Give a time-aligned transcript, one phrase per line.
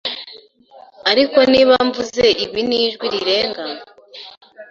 [1.11, 3.63] ariko niba mvuze ibi n'ijwi rirenga